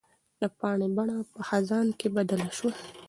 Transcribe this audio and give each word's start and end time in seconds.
د 0.41 0.43
پاڼې 0.59 0.87
بڼه 0.97 1.15
په 1.31 1.39
خزان 1.47 1.87
کې 1.99 2.07
بدله 2.15 2.47
شوې 2.57 2.71
ده. 2.77 2.85